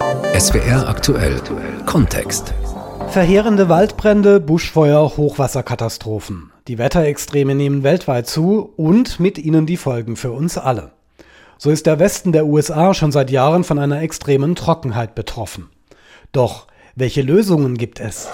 [0.00, 1.40] SWR aktuell
[1.86, 2.52] Kontext.
[3.10, 6.50] Verheerende Waldbrände, Buschfeuer, Hochwasserkatastrophen.
[6.66, 10.92] Die Wetterextreme nehmen weltweit zu und mit ihnen die Folgen für uns alle.
[11.58, 15.70] So ist der Westen der USA schon seit Jahren von einer extremen Trockenheit betroffen.
[16.32, 16.66] Doch
[16.96, 18.28] welche Lösungen gibt es?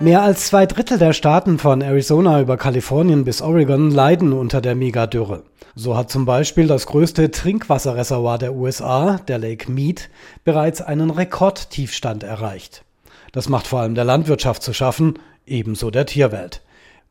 [0.00, 4.74] Mehr als zwei Drittel der Staaten von Arizona über Kalifornien bis Oregon leiden unter der
[4.74, 5.44] Megadürre.
[5.76, 10.10] So hat zum Beispiel das größte Trinkwasserreservoir der USA, der Lake Mead,
[10.42, 12.84] bereits einen Rekordtiefstand erreicht.
[13.30, 16.62] Das macht vor allem der Landwirtschaft zu schaffen, ebenso der Tierwelt.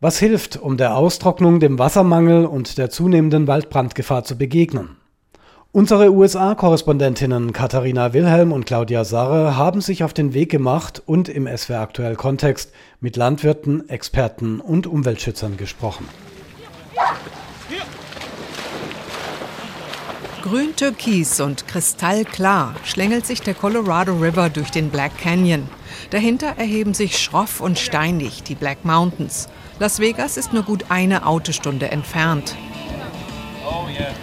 [0.02, 4.98] Was hilft, um der Austrocknung, dem Wassermangel und der zunehmenden Waldbrandgefahr zu begegnen?
[5.76, 11.48] Unsere USA-Korrespondentinnen Katharina Wilhelm und Claudia Sarre haben sich auf den Weg gemacht und im
[11.48, 16.08] SWR aktuell Kontext mit Landwirten, Experten und Umweltschützern gesprochen.
[20.44, 25.68] Grün türkis und kristallklar schlängelt sich der Colorado River durch den Black Canyon.
[26.12, 29.50] Dahinter erheben sich schroff und steinig die Black Mountains.
[29.80, 32.56] Las Vegas ist nur gut eine Autostunde entfernt.
[33.66, 34.14] Oh, yeah.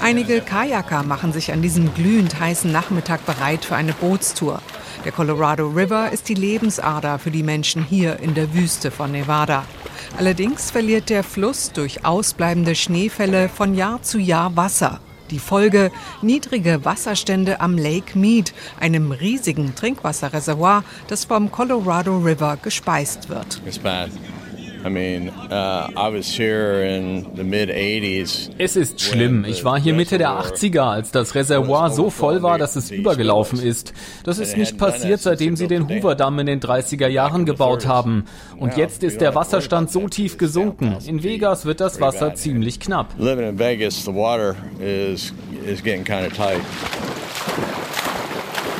[0.00, 4.60] Einige Kajaker machen sich an diesem glühend heißen Nachmittag bereit für eine Bootstour.
[5.04, 9.64] Der Colorado River ist die Lebensader für die Menschen hier in der Wüste von Nevada.
[10.18, 15.00] Allerdings verliert der Fluss durch ausbleibende Schneefälle von Jahr zu Jahr Wasser.
[15.30, 15.90] Die Folge
[16.22, 23.62] niedrige Wasserstände am Lake Mead, einem riesigen Trinkwasserreservoir, das vom Colorado River gespeist wird.
[24.84, 25.88] Uh,
[28.58, 29.44] es ist schlimm.
[29.46, 33.62] Ich war hier Mitte der 80er, als das Reservoir so voll war, dass es übergelaufen
[33.62, 33.94] ist.
[34.24, 38.26] Das ist nicht passiert, seitdem sie den Hoover-Damm in den 30er Jahren gebaut haben.
[38.58, 40.96] Und jetzt ist der Wasserstand so tief gesunken.
[41.06, 43.14] In Vegas wird das Wasser ziemlich knapp.
[43.18, 45.32] Living in Vegas, the water is,
[45.66, 46.60] is getting kind of tight.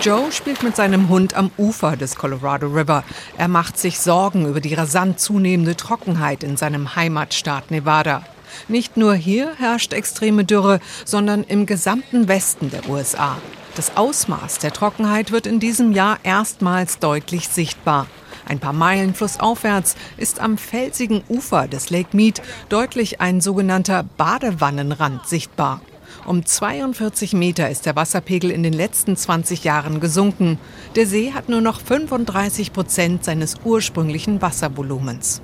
[0.00, 3.04] Joe spielt mit seinem Hund am Ufer des Colorado River.
[3.38, 8.22] Er macht sich Sorgen über die rasant zunehmende Trockenheit in seinem Heimatstaat Nevada.
[8.68, 13.38] Nicht nur hier herrscht extreme Dürre, sondern im gesamten Westen der USA.
[13.76, 18.06] Das Ausmaß der Trockenheit wird in diesem Jahr erstmals deutlich sichtbar.
[18.46, 25.26] Ein paar Meilen flussaufwärts ist am felsigen Ufer des Lake Mead deutlich ein sogenannter Badewannenrand
[25.26, 25.80] sichtbar.
[26.26, 30.58] Um 42 Meter ist der Wasserpegel in den letzten 20 Jahren gesunken.
[30.96, 35.42] Der See hat nur noch 35 Prozent seines ursprünglichen Wasservolumens.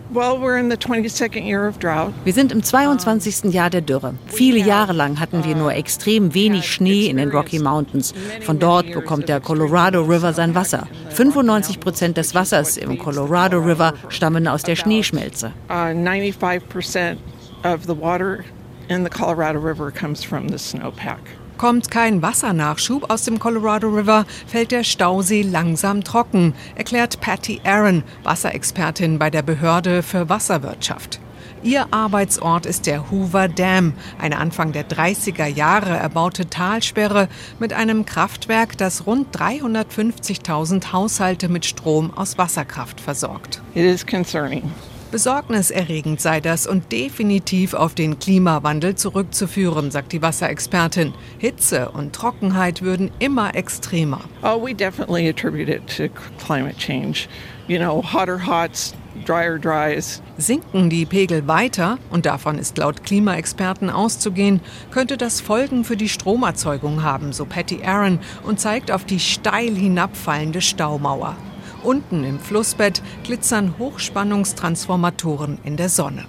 [2.25, 3.45] Wir sind im 22.
[3.53, 4.15] Jahr der Dürre.
[4.27, 8.15] Viele Jahre lang hatten wir nur extrem wenig Schnee in den Rocky Mountains.
[8.43, 10.87] Von dort bekommt der Colorado River sein Wasser.
[11.11, 15.53] 95 Prozent des Wassers im Colorado River stammen aus der Schneeschmelze.
[15.69, 17.19] Uh, 95
[17.65, 18.45] of the water
[18.91, 21.21] in the Colorado River comes from the snowpack.
[21.59, 28.03] Kommt kein Wassernachschub aus dem Colorado River, fällt der Stausee langsam trocken, erklärt Patty Aaron,
[28.25, 31.21] Wasserexpertin bei der Behörde für Wasserwirtschaft.
[31.63, 37.29] Ihr Arbeitsort ist der Hoover Dam, eine Anfang der 30er Jahre erbaute Talsperre
[37.59, 43.61] mit einem Kraftwerk, das rund 350.000 Haushalte mit Strom aus Wasserkraft versorgt.
[43.75, 44.73] It is concerning.
[45.11, 51.15] Besorgniserregend sei das und definitiv auf den Klimawandel zurückzuführen, sagt die Wasserexpertin.
[51.39, 54.21] Hitze und Trockenheit würden immer extremer.
[54.43, 56.05] Oh, we definitely attribute it to
[56.39, 57.27] climate change.
[57.67, 58.95] You know, hotter hots,
[59.27, 60.23] drier dries.
[60.39, 64.61] Sinken die Pegel weiter, und davon ist laut Klimaexperten auszugehen,
[64.93, 69.75] könnte das Folgen für die Stromerzeugung haben, so Patty Aaron und zeigt auf die steil
[69.75, 71.37] hinabfallende Staumauer.
[71.83, 76.27] Unten im Flussbett glitzern Hochspannungstransformatoren in der Sonne.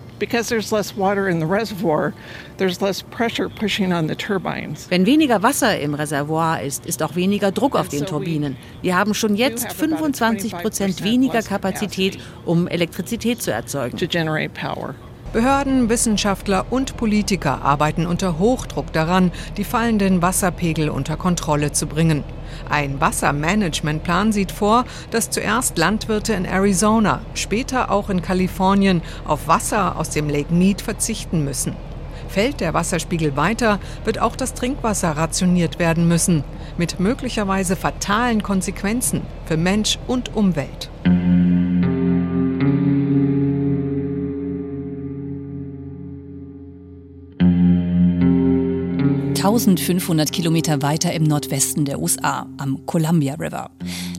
[4.89, 8.55] Wenn weniger Wasser im Reservoir ist, ist auch weniger Druck auf den Turbinen.
[8.81, 13.97] Wir haben schon jetzt 25 Prozent weniger Kapazität, um Elektrizität zu erzeugen.
[15.33, 22.25] Behörden, Wissenschaftler und Politiker arbeiten unter Hochdruck daran, die fallenden Wasserpegel unter Kontrolle zu bringen.
[22.69, 29.95] Ein Wassermanagementplan sieht vor, dass zuerst Landwirte in Arizona, später auch in Kalifornien auf Wasser
[29.97, 31.77] aus dem Lake Mead verzichten müssen.
[32.27, 36.43] Fällt der Wasserspiegel weiter, wird auch das Trinkwasser rationiert werden müssen,
[36.77, 40.89] mit möglicherweise fatalen Konsequenzen für Mensch und Umwelt.
[49.43, 53.71] 1500 Kilometer weiter im Nordwesten der USA, am Columbia River.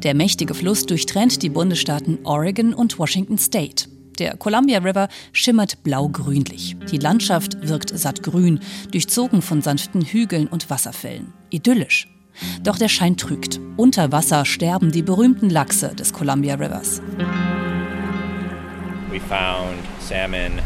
[0.03, 3.89] Der mächtige Fluss durchtrennt die Bundesstaaten Oregon und Washington State.
[4.19, 6.77] Der Columbia River schimmert blau-grünlich.
[6.91, 8.59] Die Landschaft wirkt sattgrün,
[8.91, 11.33] durchzogen von sanften Hügeln und Wasserfällen.
[11.51, 12.09] Idyllisch.
[12.65, 13.61] Doch der Schein trügt.
[13.77, 17.01] Unter Wasser sterben die berühmten Lachse des Columbia Rivers.
[19.09, 20.59] We found salmon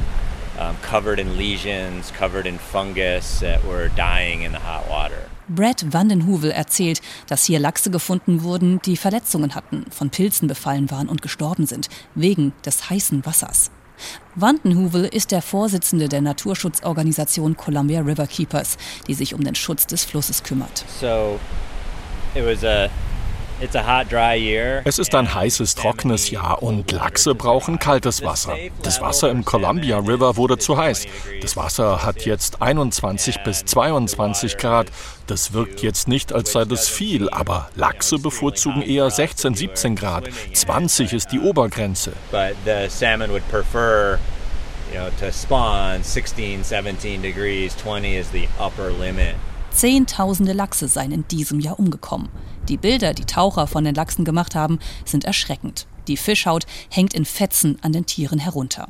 [0.59, 5.29] um, covered in lesions, covered in fungus that were dying in the hot water.
[5.49, 11.09] Brad Vandenhovel erzählt, dass hier Lachse gefunden wurden, die Verletzungen hatten, von Pilzen befallen waren
[11.09, 13.71] und gestorben sind, wegen des heißen Wassers.
[14.35, 18.77] Vandenhovel ist der Vorsitzende der Naturschutzorganisation Columbia River Keepers,
[19.07, 20.85] die sich um den Schutz des Flusses kümmert.
[21.01, 21.39] So,
[22.35, 22.91] it was a
[23.59, 28.55] es ist ein heißes, trockenes Jahr und Lachse brauchen kaltes Wasser.
[28.83, 31.07] Das Wasser im Columbia River wurde zu heiß.
[31.41, 34.89] Das Wasser hat jetzt 21 bis 22 Grad.
[35.27, 40.29] Das wirkt jetzt nicht, als sei das viel, aber Lachse bevorzugen eher 16, 17 Grad.
[40.53, 42.13] 20 ist die Obergrenze.
[44.93, 49.35] You know, to spawn 16, 17 degrees, 20 is the upper limit.
[49.73, 52.29] Zehntausende Lachse seien in diesem Jahr umgekommen.
[52.69, 55.87] Die Bilder, die Taucher von den Lachsen gemacht haben, sind erschreckend.
[56.09, 58.89] Die Fischhaut hängt in Fetzen an den Tieren herunter.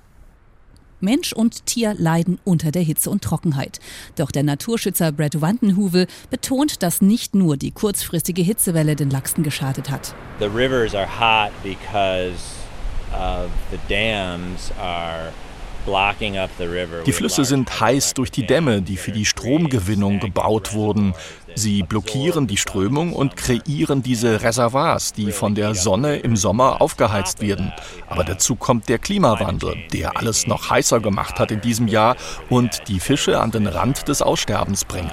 [1.01, 3.81] Mensch und Tier leiden unter der Hitze und Trockenheit.
[4.17, 9.91] Doch der Naturschützer Brad Wandenhuvel betont, dass nicht nur die kurzfristige Hitzewelle den Lachsen geschadet
[9.91, 10.15] hat.
[10.39, 12.41] The rivers are hot because
[13.13, 15.33] of the dams are
[17.07, 21.15] die Flüsse sind heiß durch die Dämme, die für die Stromgewinnung gebaut wurden.
[21.59, 27.41] Sie blockieren die Strömung und kreieren diese Reservoirs, die von der Sonne im Sommer aufgeheizt
[27.41, 27.73] werden.
[28.09, 32.17] Aber dazu kommt der Klimawandel, der alles noch heißer gemacht hat in diesem Jahr
[32.51, 35.13] und die Fische an den Rand des Aussterbens bringt.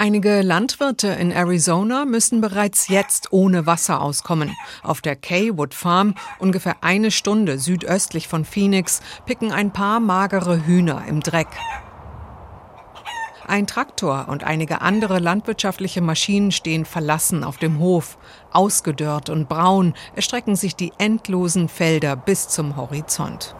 [0.00, 4.56] Einige Landwirte in Arizona müssen bereits jetzt ohne Wasser auskommen.
[4.84, 11.02] Auf der Kaywood Farm, ungefähr eine Stunde südöstlich von Phoenix, picken ein paar magere Hühner
[11.08, 11.48] im Dreck.
[13.48, 18.18] Ein Traktor und einige andere landwirtschaftliche Maschinen stehen verlassen auf dem Hof.
[18.52, 23.54] Ausgedörrt und braun erstrecken sich die endlosen Felder bis zum Horizont.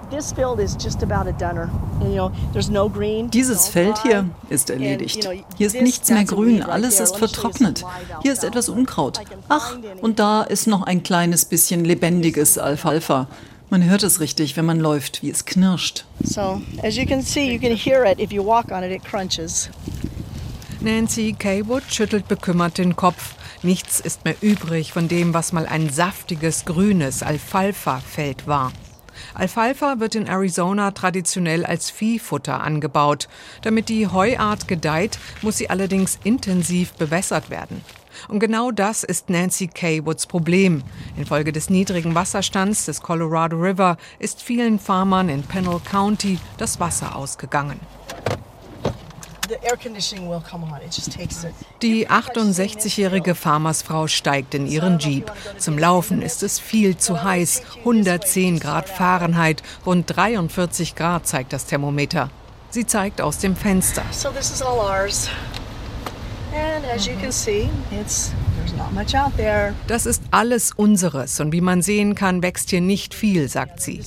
[3.33, 5.27] Dieses Feld hier ist erledigt.
[5.57, 7.83] Hier ist nichts mehr grün, alles ist vertrocknet.
[8.21, 9.23] Hier ist etwas Unkraut.
[9.49, 13.27] Ach, und da ist noch ein kleines bisschen lebendiges Alfalfa.
[13.71, 16.07] Man hört es richtig, wenn man läuft, wie es knirscht.
[16.25, 19.05] So, as you can see, you can hear it if you walk on it, it
[19.05, 19.69] crunches.
[20.81, 23.35] Nancy Kaywood schüttelt bekümmert den Kopf.
[23.63, 28.73] Nichts ist mehr übrig von dem, was mal ein saftiges grünes Alfalfa-Feld war.
[29.39, 33.29] Alfalfa wird in Arizona traditionell als Viehfutter angebaut.
[33.63, 37.81] Damit die Heuart gedeiht, muss sie allerdings intensiv bewässert werden.
[38.27, 40.83] Und genau das ist Nancy Kaywoods Problem.
[41.17, 47.15] Infolge des niedrigen Wasserstands des Colorado River ist vielen Farmern in Pennell County das Wasser
[47.15, 47.79] ausgegangen.
[51.83, 55.33] Die 68-jährige Farmersfrau steigt in ihren Jeep.
[55.59, 57.63] Zum Laufen ist es viel zu heiß.
[57.79, 62.31] 110 Grad Fahrenheit, rund 43 Grad zeigt das Thermometer.
[62.71, 64.03] Sie zeigt aus dem Fenster.
[64.11, 65.31] So this is all ours.
[69.87, 74.03] Das ist alles unseres und wie man sehen kann, wächst hier nicht viel, sagt sie.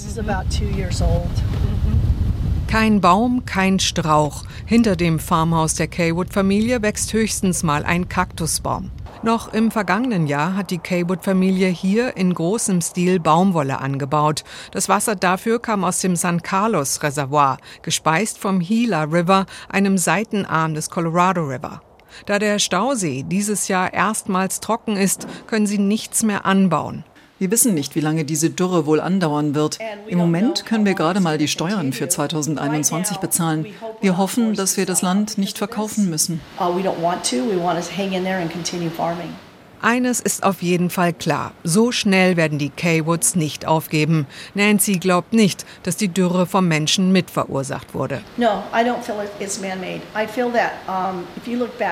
[2.72, 4.46] Kein Baum, kein Strauch.
[4.66, 8.92] Hinter dem Farmhaus der Kaywood-Familie wächst höchstens mal ein Kaktusbaum.
[9.24, 14.46] Noch im vergangenen Jahr hat die Kaywood-Familie hier in großem Stil Baumwolle angebaut.
[14.72, 20.74] Das Wasser dafür kam aus dem San Carlos Reservoir, gespeist vom Gila River, einem Seitenarm
[20.74, 21.82] des Colorado River.
[22.26, 27.04] Da der Stausee dieses Jahr erstmals trocken ist, können sie nichts mehr anbauen.
[27.42, 29.80] Wir wissen nicht, wie lange diese Dürre wohl andauern wird.
[30.06, 33.66] Im Moment können wir gerade mal die Steuern für 2021 bezahlen.
[34.00, 36.40] Wir hoffen, dass wir das Land nicht verkaufen müssen.
[39.82, 41.54] Eines ist auf jeden Fall klar.
[41.64, 44.28] So schnell werden die Kaywoods nicht aufgeben.
[44.54, 48.22] Nancy glaubt nicht, dass die Dürre vom Menschen mitverursacht wurde.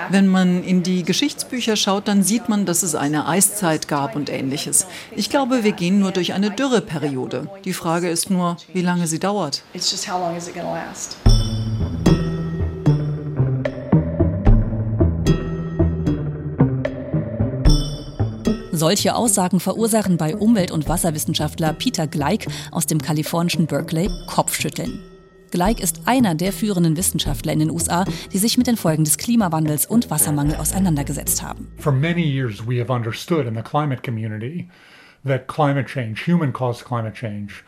[0.10, 4.30] Wenn man in die Geschichtsbücher schaut, dann sieht man, dass es eine Eiszeit gab und
[4.30, 4.86] ähnliches.
[5.16, 7.50] Ich glaube, wir gehen nur durch eine Dürreperiode.
[7.66, 9.64] Die Frage ist nur, wie lange sie dauert.
[9.74, 11.18] It's just how long is it gonna last?
[18.80, 25.04] Solche Aussagen verursachen bei Umwelt- und Wasserwissenschaftler Peter Gleik aus dem kalifornischen Berkeley Kopfschütteln.
[25.52, 29.18] Gleik ist einer der führenden Wissenschaftler in den USA, die sich mit den Folgen des
[29.18, 31.68] Klimawandels und Wassermangel auseinandergesetzt haben.
[31.78, 34.70] For many years we have understood in the climate community
[35.26, 37.64] that climate change, human caused climate change,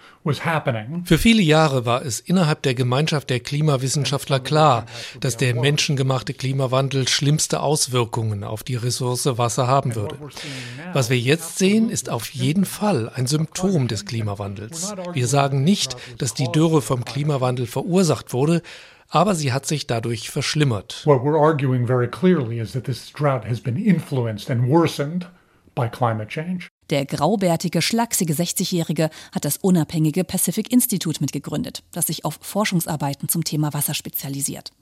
[1.04, 4.86] für viele Jahre war es innerhalb der Gemeinschaft der Klimawissenschaftler klar,
[5.20, 10.18] dass der menschengemachte Klimawandel schlimmste Auswirkungen auf die Ressource Wasser haben würde.
[10.94, 14.94] Was wir jetzt sehen, ist auf jeden Fall ein Symptom des Klimawandels.
[15.14, 18.62] Wir sagen nicht, dass die Dürre vom Klimawandel verursacht wurde,
[19.10, 21.02] aber sie hat sich dadurch verschlimmert.
[21.06, 25.28] What we're arguing very clearly is that this drought has been influenced and worsened
[25.74, 26.70] by climate change.
[26.92, 33.46] Der graubärtige, schlachsige 60-Jährige hat das unabhängige Pacific Institute mitgegründet, das sich auf Forschungsarbeiten zum
[33.46, 34.74] Thema Wasser spezialisiert.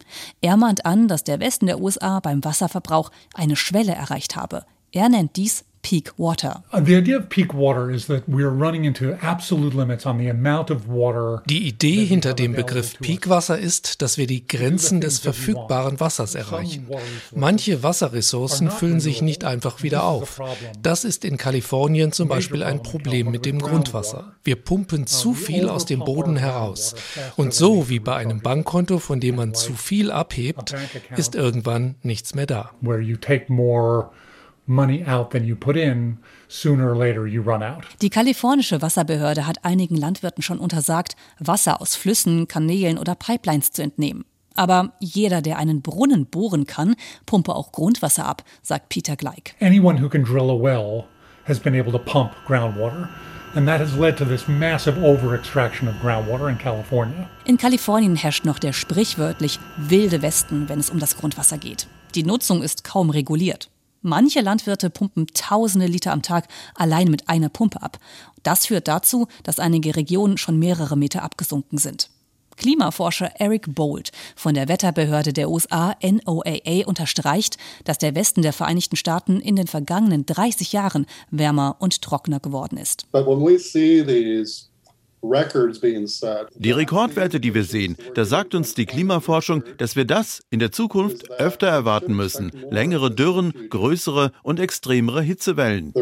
[0.42, 4.66] Er mahnt an, dass der Westen der USA beim Wasserverbrauch eine Schwelle erreicht habe.
[4.92, 6.64] Er nennt dies peak water.
[6.74, 10.30] The idea of peak water is that we are running into absolute limits on the
[10.30, 11.42] amount of water.
[11.46, 16.88] Die Idee hinter dem Begriff Peakwasser ist, dass wir die Grenzen des verfügbaren Wassers erreichen.
[17.34, 20.42] Manche Wasserressourcen füllen sich nicht einfach wieder auf.
[20.82, 24.34] Das ist in Kalifornien zum Beispiel ein Problem mit dem Grundwasser.
[24.44, 26.96] Wir pumpen zu viel aus dem Boden heraus.
[27.36, 30.76] Und so wie bei einem Bankkonto, von dem man zu viel abhebt,
[31.16, 32.72] ist irgendwann nichts mehr da.
[34.70, 37.86] Money out than you put in, sooner or later you run out.
[38.02, 43.82] Die kalifornische Wasserbehörde hat einigen Landwirten schon untersagt, Wasser aus Flüssen, Kanälen oder Pipelines zu
[43.82, 44.26] entnehmen.
[44.56, 46.96] Aber jeder, der einen Brunnen bohren kann,
[47.26, 49.56] pumpe auch Grundwasser ab, sagt Peter Gleik.
[49.60, 51.06] Anyone who can drill a well
[51.46, 53.10] has been able to pump groundwater.
[53.56, 57.28] And that has led to this massive overextraction of groundwater in California.
[57.46, 61.88] In Kalifornien herrscht noch der sprichwörtlich wilde Westen, wenn es um das Grundwasser geht.
[62.14, 63.72] Die Nutzung ist kaum reguliert.
[64.02, 68.00] Manche Landwirte pumpen tausende Liter am Tag allein mit einer Pumpe ab.
[68.44, 72.10] Das führt dazu, dass einige Regionen schon mehrere Meter abgesunken sind.
[72.56, 78.98] Klimaforscher Eric Bolt von der Wetterbehörde der USA NOAA unterstreicht, dass der Westen der Vereinigten
[78.98, 83.10] Staaten in den vergangenen 30 Jahren wärmer und trockener geworden ist.
[83.12, 84.69] But when we see these
[85.22, 90.72] die Rekordwerte, die wir sehen, da sagt uns die Klimaforschung, dass wir das in der
[90.72, 92.52] Zukunft öfter erwarten müssen.
[92.70, 95.94] Längere Dürren, größere und extremere Hitzewellen.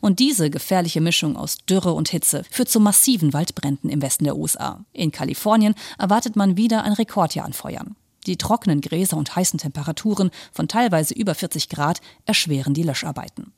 [0.00, 4.36] Und diese gefährliche Mischung aus Dürre und Hitze führt zu massiven Waldbränden im Westen der
[4.36, 4.84] USA.
[4.92, 7.96] In Kalifornien erwartet man wieder ein Rekordjahr an Feuern.
[8.26, 13.52] Die trockenen Gräser und heißen Temperaturen von teilweise über 40 Grad erschweren die Löscharbeiten.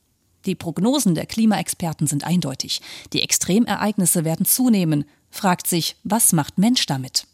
[0.45, 2.81] Die Prognosen der Klimaexperten sind eindeutig.
[3.13, 5.05] Die Extremereignisse werden zunehmen.
[5.29, 7.27] Fragt sich, was macht Mensch damit?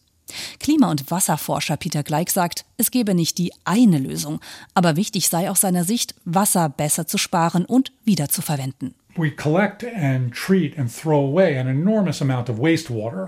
[0.60, 4.40] Klima- und Wasserforscher Peter Gleik sagt, es gebe nicht die eine Lösung,
[4.74, 8.96] aber wichtig sei aus seiner Sicht, Wasser besser zu sparen und wiederzuverwenden.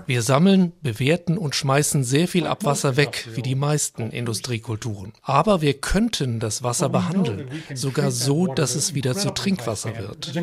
[0.07, 5.13] Wir sammeln, bewerten und schmeißen sehr viel Abwasser weg, wie die meisten Industriekulturen.
[5.21, 10.33] Aber wir könnten das Wasser behandeln, sogar so, dass es wieder zu Trinkwasser wird.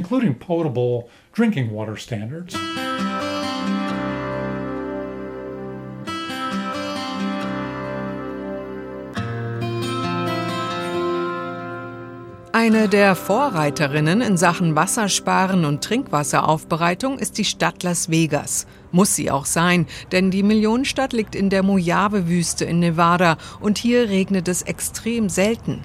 [12.52, 18.66] Eine der Vorreiterinnen in Sachen Wassersparen und Trinkwasseraufbereitung ist die Stadt Las Vegas.
[18.90, 24.08] Muss sie auch sein, denn die Millionenstadt liegt in der Mojave-Wüste in Nevada und hier
[24.08, 25.82] regnet es extrem selten.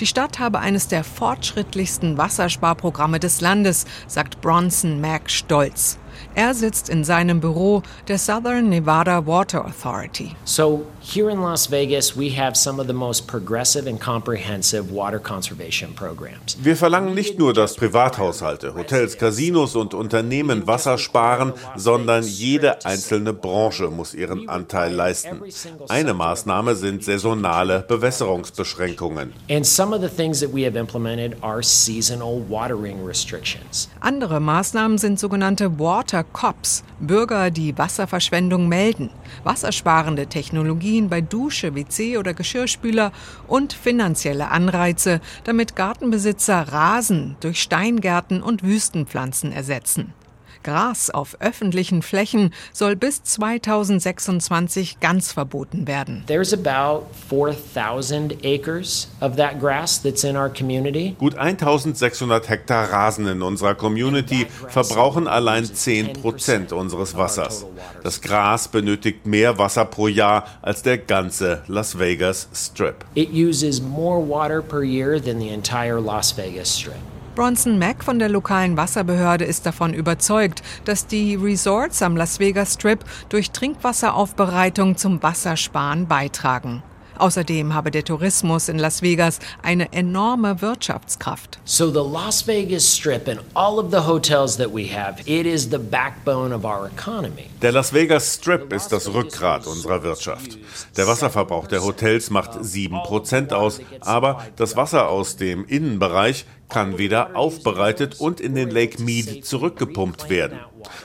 [0.00, 5.98] Die Stadt habe eines der fortschrittlichsten Wassersparprogramme des Landes, sagt Bronson Mack stolz.
[6.34, 10.34] Er sitzt in seinem Büro der Southern Nevada Water Authority.
[10.44, 15.18] So here in Las Vegas we have some of the most progressive and comprehensive water
[15.18, 16.56] conservation programs.
[16.60, 23.32] Wir verlangen nicht nur, dass Privathaushalte, Hotels, Casinos und Unternehmen Wasser sparen, sondern jede einzelne
[23.32, 25.40] Branche muss ihren Anteil leisten.
[25.88, 29.32] Eine Maßnahme sind saisonale Bewässerungsbeschränkungen.
[29.48, 33.88] And some of the things that we have implemented are seasonal watering restrictions.
[34.00, 39.10] Andere Maßnahmen sind sogenannte Water Cops, Bürger, die Wasserverschwendung melden,
[39.44, 43.12] wassersparende Technologien bei Dusche, WC oder Geschirrspüler
[43.46, 50.14] und finanzielle Anreize, damit Gartenbesitzer Rasen durch Steingärten und Wüstenpflanzen ersetzen.
[50.62, 56.24] Gras auf öffentlichen Flächen soll bis 2026 ganz verboten werden.
[56.26, 61.16] There's about 4000 acres of that grass that's in our community.
[61.18, 67.66] Gut 1600 Hektar Rasen in unserer Community verbrauchen allein 10 Prozent unseres Wassers.
[68.02, 73.04] Das Gras benötigt mehr Wasser pro Jahr als der ganze Las Vegas Strip.
[73.14, 77.17] It uses more water per year than the entire Las Vegas Strip.
[77.38, 82.74] Bronson Mack von der lokalen Wasserbehörde ist davon überzeugt, dass die Resorts am Las Vegas
[82.74, 86.82] Strip durch Trinkwasseraufbereitung zum Wassersparen beitragen.
[87.16, 91.60] Außerdem habe der Tourismus in Las Vegas eine enorme Wirtschaftskraft.
[91.64, 95.70] So the Las Vegas Strip and all of the hotels that we have, it is
[95.70, 97.50] the backbone of our economy.
[97.62, 100.58] Der Las Vegas Strip ist das Rückgrat unserer Wirtschaft.
[100.96, 107.36] Der Wasserverbrauch der Hotels macht 7% aus, aber das Wasser aus dem Innenbereich kann wieder
[107.36, 110.58] aufbereitet und in den Lake Mead zurückgepumpt werden.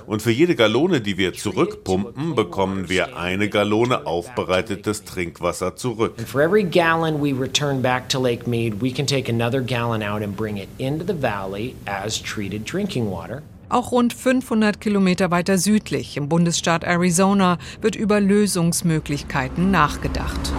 [0.05, 6.15] Und für jede Gallone, die wir zurückpumpen, bekommen wir eine Gallone aufbereitetes Trinkwasser zurück.
[6.17, 10.03] And for every gallon we return back to Lake Mead, we can take another gallon
[10.03, 13.41] out and bring it into the valley as treated drinking water.
[13.69, 20.53] Auch rund 500 Kilometer weiter südlich im Bundesstaat Arizona wird über Lösungsmöglichkeiten nachgedacht.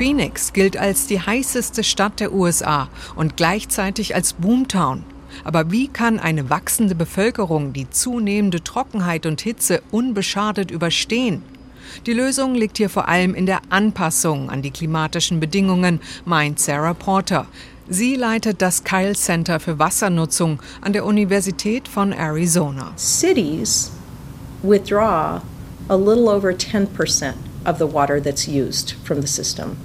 [0.00, 5.04] Phoenix gilt als die heißeste Stadt der USA und gleichzeitig als Boomtown.
[5.44, 11.42] Aber wie kann eine wachsende Bevölkerung die zunehmende Trockenheit und Hitze unbeschadet überstehen?
[12.06, 16.94] Die Lösung liegt hier vor allem in der Anpassung an die klimatischen Bedingungen, meint Sarah
[16.94, 17.46] Porter.
[17.86, 22.94] Sie leitet das Kyle Center für Wassernutzung an der Universität von Arizona.
[22.96, 23.90] Cities
[24.62, 25.42] withdraw
[25.90, 27.34] a little over 10%
[27.66, 29.76] of the water that's used from the system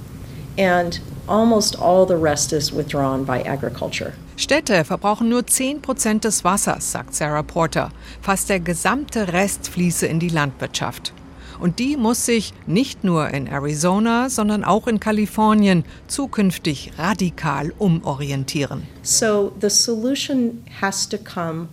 [0.58, 4.12] and almost all the rest is withdrawn by agriculture.
[4.36, 7.90] Städte verbrauchen nur 10 Prozent des Wassers, sagt Sarah Porter.
[8.20, 11.12] Fast der gesamte Rest fließe in die Landwirtschaft.
[11.58, 18.82] Und die muss sich nicht nur in Arizona, sondern auch in Kalifornien zukünftig radikal umorientieren.
[19.02, 21.68] So the solution has to come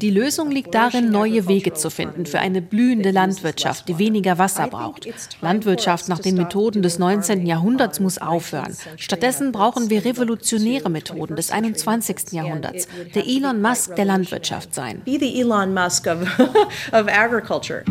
[0.00, 4.66] die Lösung liegt darin, neue Wege zu finden für eine blühende Landwirtschaft, die weniger Wasser
[4.66, 5.08] braucht.
[5.40, 7.46] Landwirtschaft nach den Methoden des 19.
[7.46, 8.76] Jahrhunderts muss aufhören.
[8.96, 12.32] Stattdessen brauchen wir revolutionäre Methoden des 21.
[12.32, 12.88] Jahrhunderts.
[13.14, 15.02] Der Elon Musk der Landwirtschaft sein.
[15.04, 16.22] Be the Elon Musk of,
[16.92, 17.84] of agriculture.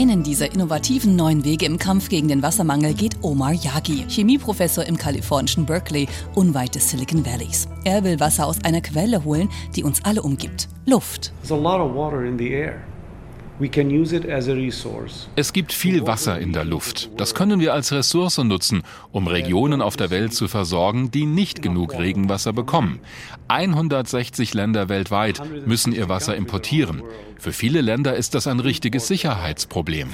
[0.00, 4.96] Einen dieser innovativen neuen Wege im Kampf gegen den Wassermangel geht Omar Yagi, Chemieprofessor im
[4.96, 7.68] kalifornischen Berkeley, unweit des Silicon Valleys.
[7.84, 10.68] Er will Wasser aus einer Quelle holen, die uns alle umgibt.
[10.86, 11.34] Luft.
[15.36, 17.10] Es gibt viel Wasser in der Luft.
[17.18, 18.82] Das können wir als Ressource nutzen,
[19.12, 23.00] um Regionen auf der Welt zu versorgen, die nicht genug Regenwasser bekommen.
[23.48, 27.02] 160 Länder weltweit müssen ihr Wasser importieren.
[27.40, 30.10] Für viele Länder ist das ein richtiges Sicherheitsproblem.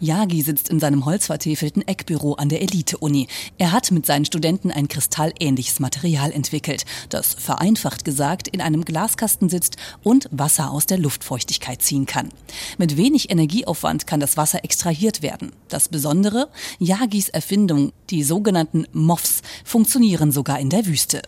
[0.00, 3.28] Yagi sitzt in seinem holzvertäfelten Eckbüro an der Elite-Uni.
[3.58, 9.50] Er hat mit seinen Studenten ein kristallähnliches Material entwickelt, das vereinfacht gesagt in einem Glaskasten
[9.50, 12.30] sitzt und Wasser aus der Luftfeuchtigkeit ziehen kann.
[12.78, 15.52] Mit wenig Energieaufwand kann das Wasser extrahiert werden.
[15.68, 16.48] Das Besondere,
[16.78, 21.20] Yagis Erfindung, die sogenannten MOFs, funktionieren sogar in der Wüste.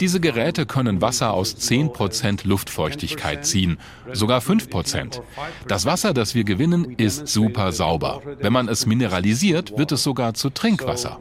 [0.00, 3.76] Diese Geräte können Wasser aus 10% Luftfeuchtigkeit ziehen,
[4.12, 5.20] sogar 5%.
[5.68, 8.22] Das Wasser, das wir gewinnen, ist super sauber.
[8.40, 11.20] Wenn man es mineralisiert, wird es sogar zu Trinkwasser.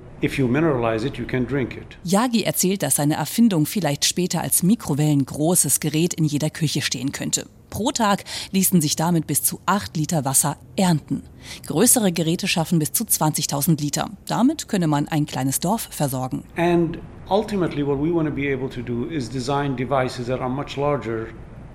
[2.03, 7.11] Yagi erzählt, dass seine Erfindung vielleicht später als Mikrowellen großes Gerät in jeder Küche stehen
[7.11, 7.47] könnte.
[7.71, 11.23] Pro Tag ließen sich damit bis zu 8 Liter Wasser ernten.
[11.65, 14.11] Größere Geräte schaffen bis zu 20.000 Liter.
[14.27, 16.43] Damit könne man ein kleines Dorf versorgen.
[16.55, 20.49] And ultimately what we want to be able to do is design devices that are
[20.49, 21.29] much larger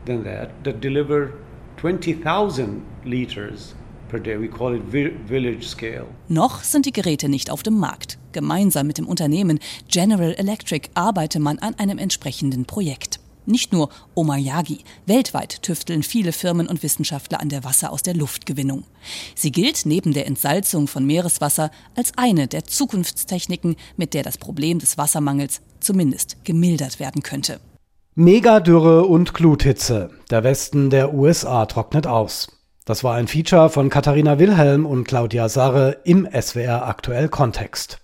[0.05, 1.33] than that that deliver
[1.81, 3.75] 20,000 liters
[4.09, 4.39] per day.
[4.39, 4.83] We call it
[5.27, 6.07] village scale.
[6.29, 8.19] Noch sind die Geräte nicht auf dem Markt.
[8.33, 13.19] Gemeinsam mit dem Unternehmen General Electric arbeite man an einem entsprechenden Projekt.
[13.47, 14.81] Nicht nur Omayagi.
[15.07, 18.85] Weltweit tüfteln viele Firmen und Wissenschaftler an der Wasser aus der Luftgewinnung.
[19.35, 24.79] Sie gilt neben der Entsalzung von Meereswasser als eine der Zukunftstechniken, mit der das Problem
[24.81, 27.61] des Wassermangels zumindest gemildert werden könnte.
[28.15, 30.11] Megadürre und Gluthitze.
[30.31, 32.49] Der Westen der USA trocknet aus.
[32.87, 38.01] Das war ein Feature von Katharina Wilhelm und Claudia Sarre im SWR Aktuell Kontext.